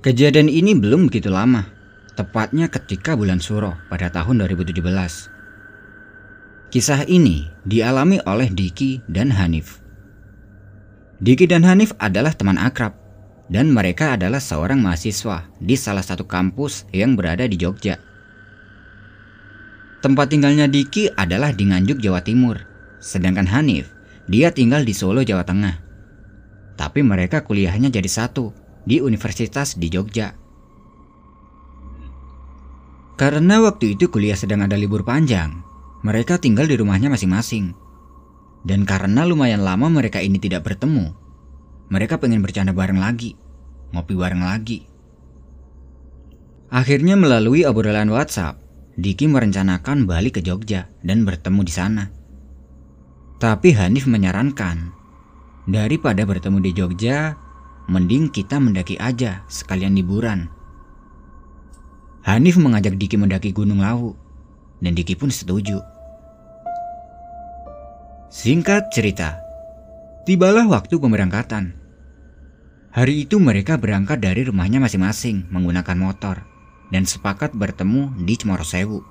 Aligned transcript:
Kejadian 0.00 0.48
ini 0.48 0.72
belum 0.72 1.12
begitu 1.12 1.28
lama, 1.28 1.68
tepatnya 2.16 2.72
ketika 2.72 3.12
bulan 3.12 3.36
Suro 3.36 3.76
pada 3.92 4.08
tahun 4.08 4.48
2017. 4.48 4.80
Kisah 6.72 7.04
ini 7.04 7.52
dialami 7.68 8.16
oleh 8.24 8.48
Diki 8.48 9.04
dan 9.04 9.28
Hanif. 9.28 9.84
Diki 11.20 11.44
dan 11.44 11.68
Hanif 11.68 11.92
adalah 12.00 12.32
teman 12.32 12.56
akrab 12.56 12.96
dan 13.52 13.68
mereka 13.68 14.16
adalah 14.16 14.40
seorang 14.40 14.80
mahasiswa 14.80 15.44
di 15.60 15.76
salah 15.76 16.00
satu 16.00 16.24
kampus 16.24 16.88
yang 16.96 17.12
berada 17.12 17.44
di 17.44 17.60
Jogja. 17.60 18.00
Tempat 20.00 20.32
tinggalnya 20.32 20.64
Diki 20.64 21.12
adalah 21.12 21.52
di 21.52 21.68
Nganjuk, 21.68 22.00
Jawa 22.00 22.24
Timur, 22.24 22.56
sedangkan 23.04 23.52
Hanif 23.52 23.92
dia 24.24 24.48
tinggal 24.48 24.88
di 24.88 24.96
Solo, 24.96 25.20
Jawa 25.20 25.44
Tengah. 25.44 25.76
Tapi 26.80 27.04
mereka 27.04 27.44
kuliahnya 27.44 27.92
jadi 27.92 28.08
satu 28.08 28.59
di 28.84 29.02
universitas 29.02 29.76
di 29.76 29.88
Jogja. 29.92 30.36
Karena 33.20 33.60
waktu 33.60 34.00
itu 34.00 34.08
kuliah 34.08 34.36
sedang 34.36 34.64
ada 34.64 34.80
libur 34.80 35.04
panjang, 35.04 35.60
mereka 36.00 36.40
tinggal 36.40 36.64
di 36.64 36.80
rumahnya 36.80 37.12
masing-masing. 37.12 37.76
Dan 38.64 38.88
karena 38.88 39.24
lumayan 39.28 39.60
lama 39.64 39.88
mereka 39.88 40.20
ini 40.20 40.40
tidak 40.40 40.64
bertemu, 40.64 41.12
mereka 41.92 42.16
pengen 42.16 42.40
bercanda 42.40 42.72
bareng 42.72 43.00
lagi, 43.00 43.36
ngopi 43.92 44.14
bareng 44.16 44.44
lagi. 44.44 44.88
Akhirnya 46.70 47.18
melalui 47.18 47.66
obrolan 47.66 48.08
WhatsApp, 48.08 48.60
Diki 49.00 49.26
merencanakan 49.32 50.04
balik 50.04 50.38
ke 50.38 50.40
Jogja 50.44 50.92
dan 51.00 51.24
bertemu 51.24 51.60
di 51.64 51.72
sana. 51.72 52.04
Tapi 53.40 53.72
Hanif 53.72 54.04
menyarankan, 54.04 54.92
daripada 55.64 56.28
bertemu 56.28 56.58
di 56.60 56.70
Jogja, 56.76 57.32
mending 57.90 58.30
kita 58.30 58.62
mendaki 58.62 58.94
aja 59.02 59.42
sekalian 59.50 59.98
liburan. 59.98 60.46
Hanif 62.22 62.54
mengajak 62.54 62.94
Diki 62.94 63.18
mendaki 63.18 63.50
Gunung 63.50 63.82
Lawu, 63.82 64.14
dan 64.78 64.94
Diki 64.94 65.18
pun 65.18 65.34
setuju. 65.34 65.82
Singkat 68.30 68.94
cerita, 68.94 69.42
tibalah 70.22 70.70
waktu 70.70 71.02
pemberangkatan. 71.02 71.74
Hari 72.94 73.26
itu 73.26 73.42
mereka 73.42 73.74
berangkat 73.74 74.22
dari 74.22 74.46
rumahnya 74.46 74.78
masing-masing 74.78 75.50
menggunakan 75.50 75.98
motor 75.98 76.46
dan 76.94 77.06
sepakat 77.06 77.50
bertemu 77.58 78.14
di 78.22 78.34
Cemorosewu. 78.38 79.02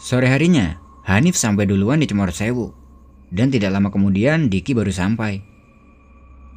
Sore 0.00 0.28
harinya, 0.32 0.80
Hanif 1.04 1.36
sampai 1.36 1.68
duluan 1.68 2.00
di 2.00 2.08
Cemorosewu 2.08 2.72
dan 3.28 3.52
tidak 3.52 3.76
lama 3.76 3.92
kemudian 3.92 4.48
Diki 4.48 4.72
baru 4.72 4.92
sampai. 4.92 5.57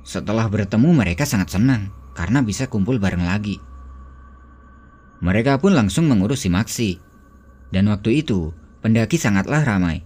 Setelah 0.01 0.49
bertemu 0.49 0.97
mereka 0.97 1.29
sangat 1.29 1.53
senang 1.53 1.93
karena 2.17 2.41
bisa 2.41 2.65
kumpul 2.65 2.97
bareng 2.97 3.21
lagi. 3.21 3.61
Mereka 5.21 5.61
pun 5.61 5.77
langsung 5.77 6.09
mengurus 6.09 6.43
si 6.43 6.49
Maksi. 6.49 6.97
Dan 7.69 7.87
waktu 7.87 8.25
itu, 8.25 8.51
pendaki 8.81 9.21
sangatlah 9.21 9.61
ramai. 9.61 10.01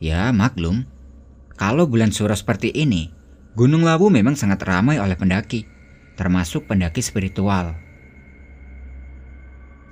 Ya, 0.00 0.32
maklum. 0.32 0.88
Kalau 1.60 1.84
bulan 1.84 2.08
suro 2.08 2.32
seperti 2.32 2.72
ini, 2.72 3.12
Gunung 3.52 3.84
Lawu 3.84 4.08
memang 4.08 4.38
sangat 4.38 4.64
ramai 4.64 4.96
oleh 4.96 5.18
pendaki, 5.18 5.68
termasuk 6.16 6.64
pendaki 6.64 7.04
spiritual. 7.04 7.76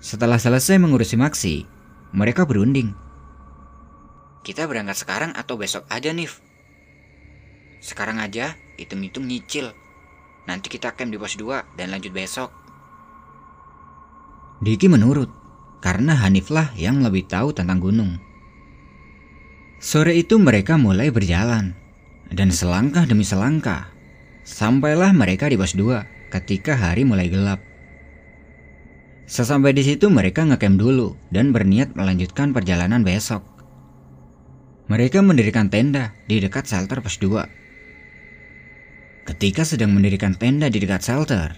Setelah 0.01 0.41
selesai 0.41 0.81
mengurusi 0.81 1.21
Maksi, 1.21 1.69
mereka 2.17 2.49
berunding. 2.49 2.97
Kita 4.47 4.65
berangkat 4.65 4.97
sekarang 5.05 5.37
atau 5.37 5.61
besok 5.61 5.85
aja, 5.93 6.09
Nif? 6.15 6.41
Sekarang 7.85 8.17
aja, 8.23 8.57
hitung-hitung 8.79 9.27
nyicil. 9.27 9.75
Nanti 10.47 10.73
kita 10.73 10.95
camp 10.97 11.13
di 11.13 11.19
pos 11.21 11.37
2 11.37 11.77
dan 11.77 11.93
lanjut 11.93 12.15
besok. 12.15 12.49
Diki 14.65 14.89
menurut, 14.89 15.29
karena 15.85 16.17
Haniflah 16.17 16.73
yang 16.79 17.05
lebih 17.05 17.29
tahu 17.29 17.53
tentang 17.53 17.83
gunung. 17.83 18.17
Sore 19.79 20.17
itu 20.17 20.41
mereka 20.41 20.75
mulai 20.75 21.13
berjalan, 21.13 21.77
dan 22.33 22.51
selangkah 22.51 23.07
demi 23.07 23.23
selangkah, 23.23 23.93
sampailah 24.43 25.13
mereka 25.15 25.47
di 25.47 25.61
pos 25.61 25.77
2 25.77 26.33
ketika 26.33 26.75
hari 26.75 27.05
mulai 27.05 27.29
gelap. 27.29 27.61
Sesampai 29.29 29.77
di 29.77 29.85
situ 29.85 30.09
mereka 30.09 30.41
ngecamp 30.49 30.81
dulu 30.81 31.13
dan 31.29 31.53
berniat 31.53 31.93
melanjutkan 31.93 32.57
perjalanan 32.57 33.05
besok. 33.05 33.45
Mereka 34.89 35.21
mendirikan 35.21 35.69
tenda 35.69 36.17
di 36.25 36.41
dekat 36.41 36.65
shelter 36.65 37.05
pos 37.05 37.21
2. 37.21 37.68
Ketika 39.29 39.61
sedang 39.61 39.93
mendirikan 39.93 40.33
tenda 40.33 40.73
di 40.73 40.81
dekat 40.81 41.05
shelter, 41.05 41.53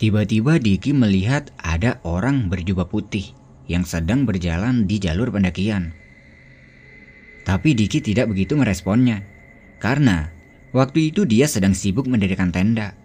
tiba-tiba 0.00 0.56
Diki 0.56 0.96
melihat 0.96 1.52
ada 1.60 2.00
orang 2.08 2.48
berjubah 2.48 2.88
putih 2.88 3.36
yang 3.68 3.84
sedang 3.84 4.24
berjalan 4.24 4.88
di 4.88 4.96
jalur 4.96 5.28
pendakian. 5.28 5.92
Tapi 7.44 7.76
Diki 7.76 8.00
tidak 8.00 8.32
begitu 8.32 8.56
meresponnya, 8.56 9.20
karena 9.76 10.32
waktu 10.72 11.12
itu 11.12 11.28
dia 11.28 11.44
sedang 11.44 11.76
sibuk 11.76 12.08
mendirikan 12.08 12.48
tenda. 12.48 12.96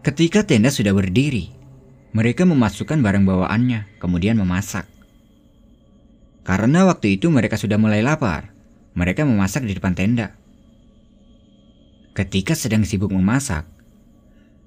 Ketika 0.00 0.48
tenda 0.48 0.72
sudah 0.72 0.96
berdiri, 0.96 1.52
mereka 2.16 2.48
memasukkan 2.48 3.04
barang 3.04 3.28
bawaannya, 3.28 4.00
kemudian 4.00 4.40
memasak. 4.40 4.88
Karena 6.40 6.88
waktu 6.88 7.20
itu 7.20 7.28
mereka 7.28 7.60
sudah 7.60 7.76
mulai 7.76 8.00
lapar, 8.00 8.48
mereka 8.96 9.28
memasak 9.28 9.68
di 9.68 9.76
depan 9.76 9.92
tenda. 9.92 10.40
Ketika 12.10 12.58
sedang 12.58 12.82
sibuk 12.82 13.14
memasak, 13.14 13.62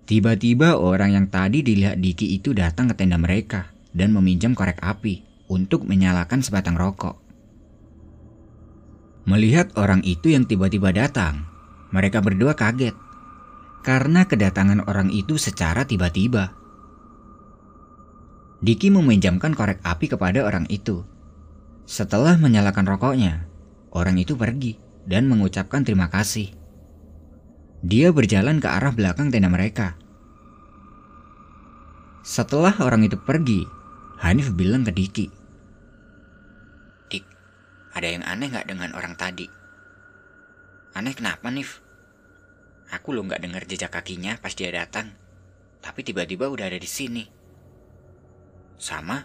tiba-tiba 0.08 0.80
orang 0.80 1.12
yang 1.12 1.28
tadi 1.28 1.60
dilihat 1.60 2.00
Diki 2.00 2.40
itu 2.40 2.56
datang 2.56 2.88
ke 2.88 2.96
tenda 2.96 3.20
mereka 3.20 3.68
dan 3.92 4.16
meminjam 4.16 4.56
korek 4.56 4.80
api 4.80 5.28
untuk 5.52 5.84
menyalakan 5.84 6.40
sebatang 6.40 6.80
rokok. 6.80 7.20
Melihat 9.28 9.76
orang 9.76 10.04
itu 10.08 10.32
yang 10.32 10.48
tiba-tiba 10.48 10.96
datang, 10.96 11.48
mereka 11.92 12.24
berdua 12.24 12.56
kaget 12.56 12.96
karena 13.84 14.24
kedatangan 14.24 14.88
orang 14.88 15.12
itu 15.12 15.36
secara 15.36 15.84
tiba-tiba. 15.84 16.56
Diki 18.64 18.88
meminjamkan 18.88 19.52
korek 19.52 19.84
api 19.84 20.08
kepada 20.08 20.48
orang 20.48 20.64
itu. 20.72 21.04
Setelah 21.84 22.40
menyalakan 22.40 22.88
rokoknya, 22.88 23.44
orang 23.92 24.16
itu 24.16 24.40
pergi 24.40 24.80
dan 25.04 25.28
mengucapkan 25.28 25.84
terima 25.84 26.08
kasih. 26.08 26.63
Dia 27.84 28.16
berjalan 28.16 28.64
ke 28.64 28.68
arah 28.72 28.96
belakang 28.96 29.30
tenda 29.30 29.52
mereka. 29.52 30.00
Setelah 32.24 32.74
orang 32.80 33.04
itu 33.04 33.20
pergi, 33.20 33.68
Hanif 34.24 34.56
bilang 34.56 34.88
ke 34.88 34.96
Diki, 34.96 35.28
ada 37.94 38.10
yang 38.10 38.26
aneh 38.26 38.50
gak 38.50 38.66
dengan 38.66 38.90
orang 38.98 39.14
tadi? 39.14 39.46
Aneh 40.98 41.14
kenapa, 41.14 41.54
Nif? 41.54 41.78
Aku 42.90 43.14
lo 43.14 43.22
gak 43.22 43.42
dengar 43.46 43.70
jejak 43.70 43.94
kakinya 43.94 44.34
pas 44.42 44.58
dia 44.58 44.74
datang. 44.74 45.14
Tapi 45.78 46.02
tiba-tiba 46.02 46.50
udah 46.50 46.74
ada 46.74 46.82
di 46.82 46.90
sini. 46.90 47.22
Sama. 48.82 49.22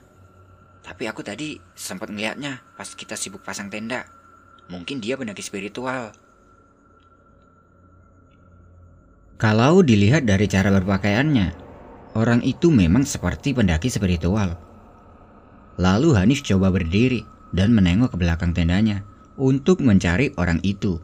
Tapi 0.84 1.08
aku 1.08 1.24
tadi 1.24 1.56
sempat 1.72 2.12
ngeliatnya 2.12 2.60
pas 2.76 2.92
kita 2.92 3.16
sibuk 3.16 3.40
pasang 3.40 3.72
tenda. 3.72 4.04
Mungkin 4.68 5.00
dia 5.00 5.16
pendaki 5.16 5.40
spiritual. 5.40 6.12
Kalau 9.38 9.86
dilihat 9.86 10.26
dari 10.26 10.50
cara 10.50 10.74
berpakaiannya, 10.74 11.54
orang 12.18 12.42
itu 12.42 12.74
memang 12.74 13.06
seperti 13.06 13.54
pendaki 13.54 13.86
spiritual. 13.86 14.58
Lalu 15.78 16.18
Hanif 16.18 16.42
coba 16.42 16.74
berdiri 16.74 17.22
dan 17.54 17.70
menengok 17.70 18.12
ke 18.12 18.16
belakang 18.18 18.50
tendanya 18.50 19.06
untuk 19.38 19.78
mencari 19.78 20.34
orang 20.34 20.58
itu. 20.66 20.98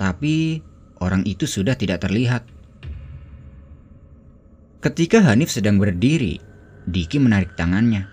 Tapi 0.00 0.64
orang 1.04 1.20
itu 1.28 1.44
sudah 1.44 1.76
tidak 1.76 2.00
terlihat. 2.00 2.48
Ketika 4.80 5.20
Hanif 5.20 5.52
sedang 5.52 5.76
berdiri, 5.76 6.40
Diki 6.88 7.20
menarik 7.20 7.52
tangannya 7.52 8.08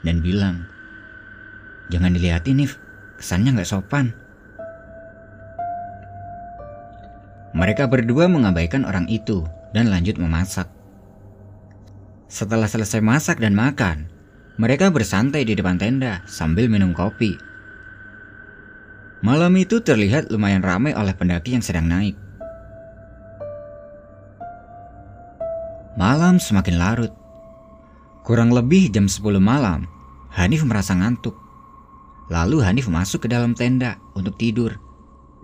dan 0.00 0.24
bilang, 0.24 0.64
Jangan 1.92 2.16
dilihatin 2.16 2.64
Nif, 2.64 2.80
kesannya 3.20 3.52
nggak 3.52 3.68
sopan. 3.68 4.16
Mereka 7.56 7.88
berdua 7.88 8.28
mengabaikan 8.28 8.84
orang 8.84 9.08
itu 9.08 9.48
dan 9.72 9.88
lanjut 9.88 10.20
memasak. 10.20 10.68
Setelah 12.28 12.68
selesai 12.68 13.00
masak 13.00 13.40
dan 13.40 13.56
makan, 13.56 14.12
mereka 14.60 14.92
bersantai 14.92 15.48
di 15.48 15.56
depan 15.56 15.80
tenda 15.80 16.20
sambil 16.28 16.68
minum 16.68 16.92
kopi. 16.92 17.32
Malam 19.24 19.56
itu 19.56 19.80
terlihat 19.80 20.28
lumayan 20.28 20.60
ramai 20.60 20.92
oleh 20.92 21.16
pendaki 21.16 21.56
yang 21.56 21.64
sedang 21.64 21.88
naik. 21.88 22.12
Malam 25.96 26.36
semakin 26.36 26.76
larut. 26.76 27.12
Kurang 28.20 28.52
lebih 28.52 28.92
jam 28.92 29.08
10 29.08 29.40
malam, 29.40 29.88
Hanif 30.36 30.60
merasa 30.60 30.92
ngantuk. 30.92 31.32
Lalu 32.28 32.60
Hanif 32.60 32.92
masuk 32.92 33.24
ke 33.24 33.28
dalam 33.32 33.56
tenda 33.56 33.96
untuk 34.12 34.36
tidur. 34.36 34.76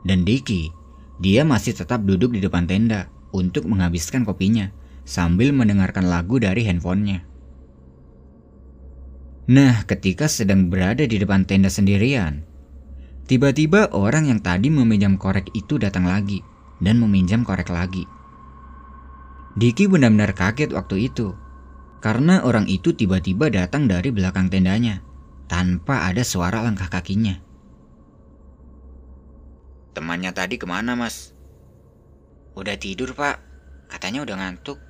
Dan 0.04 0.28
Diki, 0.28 0.81
dia 1.18 1.44
masih 1.44 1.76
tetap 1.76 2.06
duduk 2.06 2.32
di 2.32 2.40
depan 2.40 2.64
tenda 2.64 3.12
untuk 3.32 3.68
menghabiskan 3.68 4.24
kopinya 4.24 4.70
sambil 5.02 5.50
mendengarkan 5.50 6.06
lagu 6.06 6.38
dari 6.38 6.62
handphonenya. 6.64 7.26
Nah, 9.50 9.82
ketika 9.90 10.30
sedang 10.30 10.70
berada 10.70 11.02
di 11.02 11.18
depan 11.18 11.42
tenda 11.42 11.66
sendirian, 11.66 12.46
tiba-tiba 13.26 13.90
orang 13.90 14.30
yang 14.30 14.38
tadi 14.38 14.70
meminjam 14.70 15.18
korek 15.18 15.50
itu 15.52 15.82
datang 15.82 16.06
lagi 16.06 16.40
dan 16.78 17.02
meminjam 17.02 17.42
korek 17.42 17.66
lagi. 17.68 18.06
Diki 19.58 19.90
benar-benar 19.90 20.32
kaget 20.32 20.70
waktu 20.72 21.10
itu, 21.10 21.34
karena 21.98 22.40
orang 22.46 22.70
itu 22.70 22.94
tiba-tiba 22.94 23.50
datang 23.52 23.90
dari 23.90 24.14
belakang 24.14 24.48
tendanya 24.48 25.02
tanpa 25.50 26.08
ada 26.08 26.24
suara 26.24 26.64
langkah 26.64 26.88
kakinya. 26.88 27.51
Temannya 29.92 30.32
tadi 30.32 30.56
ke 30.56 30.64
mana 30.64 30.96
mas? 30.96 31.36
Udah 32.56 32.76
tidur 32.80 33.12
pak, 33.12 33.40
katanya 33.92 34.24
udah 34.24 34.36
ngantuk. 34.40 34.80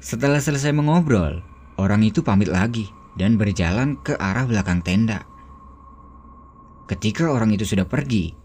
Setelah 0.00 0.40
selesai 0.40 0.72
mengobrol, 0.72 1.44
Orang 1.80 2.04
itu 2.04 2.20
pamit 2.20 2.52
lagi 2.52 2.92
dan 3.16 3.40
berjalan 3.40 3.96
ke 4.04 4.12
arah 4.20 4.44
belakang 4.44 4.84
tenda. 4.84 5.24
Ketika 6.84 7.32
orang 7.32 7.56
itu 7.56 7.64
sudah 7.64 7.88
pergi, 7.88 8.36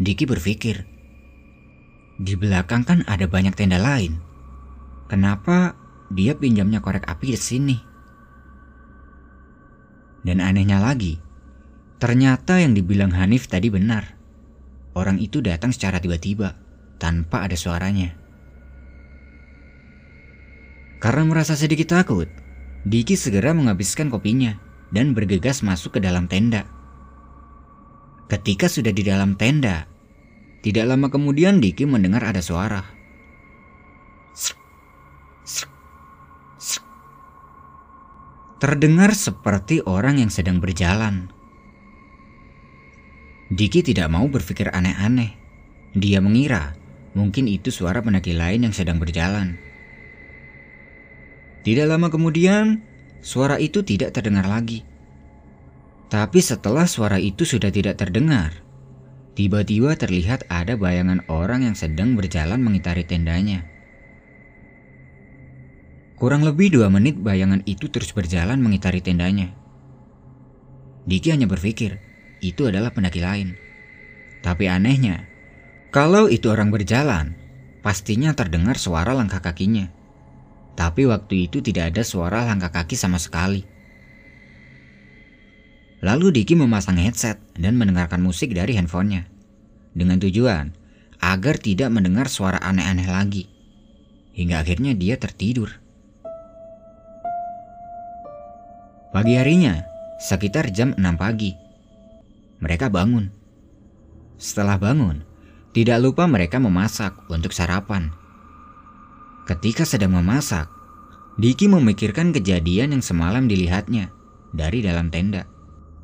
Diki 0.00 0.24
berpikir, 0.24 0.88
di 2.16 2.32
belakang 2.32 2.88
kan 2.88 3.04
ada 3.04 3.28
banyak 3.28 3.52
tenda 3.52 3.76
lain. 3.76 4.16
Kenapa 5.12 5.76
dia 6.08 6.32
pinjamnya 6.32 6.80
korek 6.80 7.04
api 7.04 7.36
di 7.36 7.36
sini? 7.36 7.76
Dan 10.24 10.40
anehnya 10.40 10.80
lagi, 10.80 11.20
ternyata 11.98 12.62
yang 12.62 12.74
dibilang 12.74 13.14
Hanif 13.14 13.50
tadi 13.50 13.70
benar. 13.70 14.14
Orang 14.94 15.22
itu 15.22 15.38
datang 15.38 15.70
secara 15.70 16.02
tiba-tiba, 16.02 16.58
tanpa 16.98 17.46
ada 17.46 17.54
suaranya. 17.54 18.18
Karena 20.98 21.22
merasa 21.30 21.54
sedikit 21.54 21.94
takut, 21.94 22.26
Diki 22.82 23.14
segera 23.14 23.54
menghabiskan 23.54 24.10
kopinya 24.10 24.58
dan 24.90 25.14
bergegas 25.14 25.62
masuk 25.62 25.98
ke 25.98 26.00
dalam 26.02 26.26
tenda. 26.26 26.66
Ketika 28.26 28.66
sudah 28.66 28.90
di 28.90 29.06
dalam 29.06 29.38
tenda, 29.38 29.86
tidak 30.66 30.90
lama 30.90 31.06
kemudian 31.06 31.62
Diki 31.62 31.86
mendengar 31.86 32.26
ada 32.26 32.42
suara. 32.42 32.82
Terdengar 38.58 39.14
seperti 39.14 39.86
orang 39.86 40.18
yang 40.18 40.34
sedang 40.34 40.58
berjalan. 40.58 41.30
Diki 43.48 43.80
tidak 43.80 44.12
mau 44.12 44.28
berpikir 44.28 44.68
aneh-aneh. 44.68 45.32
Dia 45.96 46.20
mengira 46.20 46.76
mungkin 47.16 47.48
itu 47.48 47.72
suara 47.72 48.04
pendaki 48.04 48.36
lain 48.36 48.68
yang 48.68 48.74
sedang 48.76 49.00
berjalan. 49.00 49.56
Tidak 51.64 51.88
lama 51.88 52.12
kemudian, 52.12 52.84
suara 53.24 53.56
itu 53.56 53.80
tidak 53.82 54.12
terdengar 54.12 54.44
lagi. 54.44 54.84
Tapi 56.08 56.40
setelah 56.40 56.88
suara 56.88 57.20
itu 57.20 57.44
sudah 57.44 57.68
tidak 57.68 58.00
terdengar, 58.00 58.64
tiba-tiba 59.36 59.92
terlihat 59.96 60.48
ada 60.48 60.76
bayangan 60.76 61.24
orang 61.28 61.68
yang 61.68 61.76
sedang 61.76 62.16
berjalan 62.16 62.60
mengitari 62.64 63.04
tendanya. 63.04 63.68
Kurang 66.16 66.42
lebih 66.42 66.72
dua 66.74 66.88
menit 66.88 67.20
bayangan 67.20 67.60
itu 67.68 67.92
terus 67.92 68.10
berjalan 68.16 68.58
mengitari 68.58 69.04
tendanya. 69.04 69.52
Diki 71.04 71.30
hanya 71.30 71.44
berpikir, 71.44 72.07
itu 72.44 72.66
adalah 72.70 72.94
pendaki 72.94 73.22
lain. 73.22 73.58
Tapi 74.42 74.70
anehnya, 74.70 75.26
kalau 75.88 76.30
itu 76.30 76.52
orang 76.52 76.70
berjalan, 76.70 77.34
pastinya 77.80 78.36
terdengar 78.36 78.76
suara 78.76 79.16
langkah 79.16 79.40
kakinya. 79.40 79.90
Tapi 80.78 81.10
waktu 81.10 81.50
itu 81.50 81.58
tidak 81.58 81.96
ada 81.96 82.06
suara 82.06 82.46
langkah 82.46 82.70
kaki 82.70 82.94
sama 82.94 83.18
sekali. 83.18 83.66
Lalu 85.98 86.30
Diki 86.30 86.54
memasang 86.54 87.02
headset 87.02 87.42
dan 87.58 87.74
mendengarkan 87.74 88.22
musik 88.22 88.54
dari 88.54 88.78
handphonenya. 88.78 89.26
Dengan 89.90 90.22
tujuan 90.22 90.70
agar 91.18 91.58
tidak 91.58 91.90
mendengar 91.90 92.30
suara 92.30 92.62
aneh-aneh 92.62 93.10
lagi. 93.10 93.50
Hingga 94.38 94.62
akhirnya 94.62 94.94
dia 94.94 95.18
tertidur. 95.18 95.74
Pagi 99.10 99.34
harinya, 99.34 99.82
sekitar 100.22 100.70
jam 100.70 100.94
6 100.94 101.02
pagi, 101.18 101.58
mereka 102.58 102.90
bangun. 102.90 103.30
Setelah 104.38 104.78
bangun, 104.78 105.26
tidak 105.74 105.98
lupa 106.02 106.26
mereka 106.26 106.58
memasak 106.58 107.14
untuk 107.30 107.54
sarapan. 107.54 108.10
Ketika 109.46 109.86
sedang 109.86 110.14
memasak, 110.14 110.70
Diki 111.38 111.70
memikirkan 111.70 112.34
kejadian 112.34 112.98
yang 112.98 113.04
semalam 113.04 113.46
dilihatnya 113.46 114.10
dari 114.50 114.82
dalam 114.82 115.06
tenda. 115.08 115.46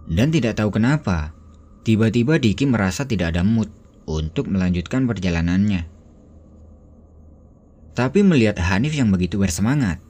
Dan 0.07 0.31
tidak 0.31 0.63
tahu 0.63 0.79
kenapa, 0.79 1.35
tiba-tiba 1.83 2.39
Diki 2.39 2.71
merasa 2.71 3.03
tidak 3.03 3.35
ada 3.35 3.43
mood 3.43 3.67
untuk 4.07 4.47
melanjutkan 4.47 5.11
perjalanannya. 5.11 5.91
Tapi 7.95 8.21
melihat 8.27 8.59
Hanif 8.59 8.95
yang 8.95 9.15
begitu 9.15 9.39
bersemangat, 9.39 10.03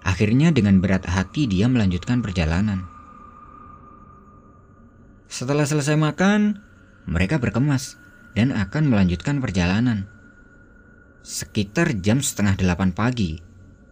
akhirnya 0.00 0.52
dengan 0.52 0.80
berat 0.80 1.04
hati 1.04 1.44
dia 1.44 1.68
melanjutkan 1.68 2.24
perjalanan. 2.24 2.95
Setelah 5.26 5.66
selesai 5.66 5.98
makan, 5.98 6.62
mereka 7.06 7.42
berkemas 7.42 7.98
dan 8.38 8.54
akan 8.54 8.90
melanjutkan 8.90 9.42
perjalanan. 9.42 10.06
Sekitar 11.26 11.98
jam 11.98 12.22
setengah 12.22 12.54
delapan 12.54 12.94
pagi, 12.94 13.42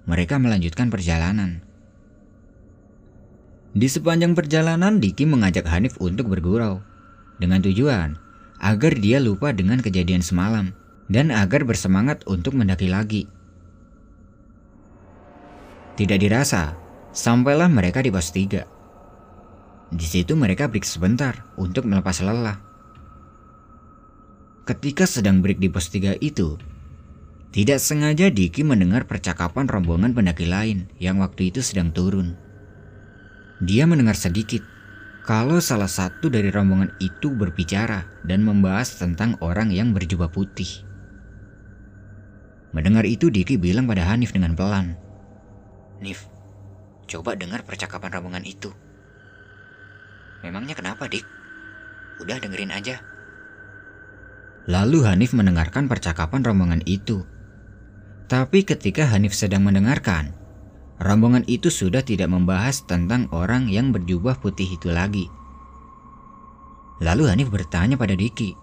mereka 0.07 0.39
melanjutkan 0.39 0.93
perjalanan. 0.93 1.65
Di 3.75 3.91
sepanjang 3.91 4.39
perjalanan, 4.39 5.03
Diki 5.03 5.27
mengajak 5.27 5.67
Hanif 5.67 5.99
untuk 5.99 6.31
bergurau 6.31 6.79
dengan 7.43 7.59
tujuan 7.59 8.15
agar 8.63 8.95
dia 8.95 9.19
lupa 9.19 9.51
dengan 9.51 9.83
kejadian 9.83 10.23
semalam 10.23 10.71
dan 11.11 11.35
agar 11.35 11.67
bersemangat 11.67 12.23
untuk 12.31 12.55
mendaki 12.55 12.87
lagi. 12.87 13.27
Tidak 15.99 16.19
dirasa, 16.19 16.79
sampailah 17.11 17.67
mereka 17.67 17.99
di 18.03 18.15
pos 18.15 18.31
3. 18.31 18.74
Di 19.95 20.03
situ 20.11 20.35
mereka 20.35 20.67
break 20.67 20.83
sebentar 20.83 21.47
untuk 21.55 21.87
melepas 21.87 22.19
lelah. 22.19 22.59
Ketika 24.67 25.07
sedang 25.07 25.39
break 25.39 25.63
di 25.63 25.71
pos 25.71 25.87
3 25.87 26.19
itu, 26.19 26.59
tidak 27.55 27.79
sengaja 27.79 28.27
Diki 28.27 28.67
mendengar 28.67 29.07
percakapan 29.07 29.71
rombongan 29.71 30.11
pendaki 30.11 30.51
lain 30.51 30.91
yang 30.99 31.23
waktu 31.23 31.55
itu 31.55 31.63
sedang 31.63 31.95
turun. 31.95 32.35
Dia 33.63 33.87
mendengar 33.87 34.19
sedikit 34.19 34.67
kalau 35.23 35.63
salah 35.63 35.87
satu 35.87 36.27
dari 36.27 36.51
rombongan 36.51 36.91
itu 36.99 37.31
berbicara 37.31 38.03
dan 38.27 38.43
membahas 38.43 38.99
tentang 38.99 39.39
orang 39.39 39.71
yang 39.71 39.95
berjubah 39.95 40.27
putih. 40.27 40.83
Mendengar 42.75 43.07
itu 43.07 43.31
Diki 43.31 43.55
bilang 43.63 43.87
pada 43.87 44.11
Hanif 44.11 44.35
dengan 44.35 44.59
pelan. 44.59 44.99
Nif, 46.03 46.27
coba 47.07 47.39
dengar 47.39 47.63
percakapan 47.63 48.11
rombongan 48.19 48.43
itu. 48.43 48.75
Memangnya 50.45 50.77
kenapa, 50.77 51.09
Dik? 51.09 51.25
Udah 52.21 52.37
dengerin 52.37 52.77
aja. 52.77 53.01
Lalu 54.69 55.09
Hanif 55.09 55.33
mendengarkan 55.33 55.89
percakapan 55.89 56.45
rombongan 56.45 56.85
itu 56.85 57.25
tapi 58.25 58.65
ketika 58.65 59.05
Hanif 59.05 59.37
sedang 59.37 59.69
mendengarkan, 59.69 60.33
rombongan 60.97 61.45
itu 61.45 61.69
sudah 61.69 62.01
tidak 62.01 62.33
membahas 62.33 62.81
tentang 62.89 63.29
orang 63.37 63.69
yang 63.69 63.93
berjubah 63.93 64.41
putih 64.41 64.65
itu 64.65 64.89
lagi. 64.89 65.29
Lalu 67.05 67.29
Hanif 67.29 67.53
bertanya 67.53 68.01
pada 68.01 68.17
Diki. 68.17 68.57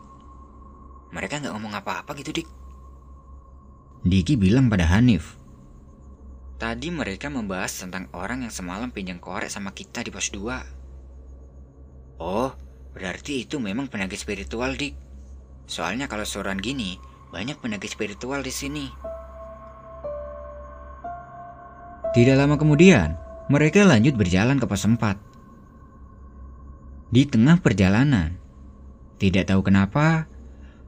Mereka 1.13 1.45
nggak 1.45 1.53
ngomong 1.53 1.77
apa-apa 1.77 2.17
gitu, 2.17 2.33
Dik? 2.33 2.49
Diki 4.01 4.33
bilang 4.33 4.65
pada 4.65 4.89
Hanif. 4.89 5.37
Tadi 6.57 6.89
mereka 6.89 7.29
membahas 7.29 7.85
tentang 7.85 8.09
orang 8.17 8.43
yang 8.43 8.53
semalam 8.53 8.89
pinjam 8.89 9.21
korek 9.21 9.53
sama 9.53 9.77
kita 9.77 10.01
di 10.01 10.09
pos 10.09 10.33
2. 10.33 10.80
Oh, 12.21 12.53
berarti 12.93 13.49
itu 13.49 13.57
memang 13.57 13.89
penagih 13.89 14.21
spiritual, 14.21 14.77
Dik. 14.77 14.93
Soalnya 15.65 16.05
kalau 16.05 16.21
suran 16.21 16.61
gini, 16.61 17.01
banyak 17.33 17.57
penagih 17.57 17.89
spiritual 17.89 18.45
di 18.45 18.53
sini. 18.53 18.85
Tidak 22.13 22.37
lama 22.37 22.61
kemudian, 22.61 23.17
mereka 23.49 23.81
lanjut 23.89 24.13
berjalan 24.13 24.61
ke 24.61 24.69
pos 24.69 24.85
4. 24.85 25.17
Di 27.09 27.25
tengah 27.25 27.57
perjalanan, 27.57 28.37
tidak 29.17 29.49
tahu 29.49 29.65
kenapa, 29.65 30.29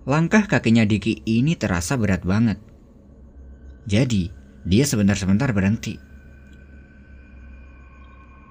langkah 0.06 0.46
kakinya 0.46 0.86
Diki 0.86 1.26
ini 1.26 1.58
terasa 1.58 1.98
berat 1.98 2.22
banget. 2.22 2.62
Jadi, 3.90 4.30
dia 4.70 4.86
sebentar-sebentar 4.86 5.50
berhenti. 5.50 6.13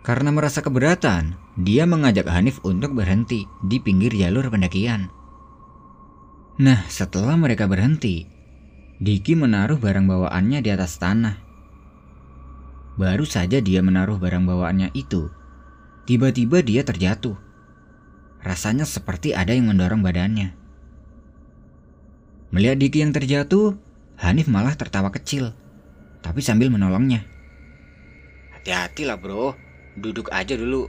Karena 0.03 0.35
merasa 0.35 0.67
keberatan, 0.67 1.39
dia 1.55 1.87
mengajak 1.87 2.27
Hanif 2.27 2.59
untuk 2.67 2.99
berhenti 2.99 3.47
di 3.63 3.79
pinggir 3.79 4.11
jalur 4.11 4.51
pendakian. 4.51 5.07
Nah, 6.59 6.83
setelah 6.91 7.39
mereka 7.39 7.71
berhenti, 7.71 8.27
Diki 8.99 9.39
menaruh 9.39 9.79
barang 9.79 10.07
bawaannya 10.07 10.59
di 10.63 10.71
atas 10.75 10.99
tanah. 10.99 11.39
Baru 12.99 13.27
saja 13.27 13.63
dia 13.63 13.79
menaruh 13.79 14.19
barang 14.19 14.43
bawaannya 14.43 14.91
itu, 14.95 15.31
tiba-tiba 16.07 16.67
dia 16.67 16.83
terjatuh. 16.83 17.39
Rasanya 18.43 18.83
seperti 18.83 19.39
ada 19.39 19.55
yang 19.55 19.71
mendorong 19.71 20.03
badannya. 20.03 20.55
Melihat 22.51 22.77
Diki 22.79 23.07
yang 23.07 23.15
terjatuh, 23.15 23.79
Hanif 24.19 24.51
malah 24.51 24.75
tertawa 24.75 25.15
kecil, 25.15 25.55
tapi 26.27 26.43
sambil 26.43 26.69
menolongnya. 26.69 27.23
Hati-hati 28.55 29.09
lah 29.09 29.19
bro, 29.19 29.57
duduk 29.97 30.33
aja 30.33 30.57
dulu. 30.57 30.89